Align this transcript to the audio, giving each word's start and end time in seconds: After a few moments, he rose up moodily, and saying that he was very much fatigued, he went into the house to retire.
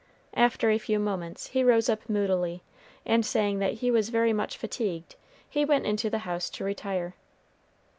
After 0.33 0.71
a 0.71 0.79
few 0.79 0.97
moments, 0.97 1.49
he 1.49 1.63
rose 1.63 1.87
up 1.87 2.09
moodily, 2.09 2.63
and 3.05 3.23
saying 3.23 3.59
that 3.59 3.73
he 3.85 3.91
was 3.91 4.09
very 4.09 4.33
much 4.33 4.57
fatigued, 4.57 5.15
he 5.47 5.63
went 5.63 5.85
into 5.85 6.09
the 6.09 6.17
house 6.25 6.49
to 6.57 6.63
retire. 6.63 7.13